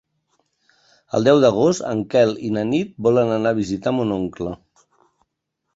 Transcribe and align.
El 1.17 1.27
deu 1.27 1.41
d'agost 1.43 1.85
en 1.91 2.01
Quel 2.15 2.33
i 2.49 2.49
na 2.57 2.65
Nit 2.73 2.97
volen 3.09 3.33
anar 3.39 3.53
a 3.57 3.61
visitar 3.63 3.95
mon 3.99 4.17
oncle. 4.21 4.57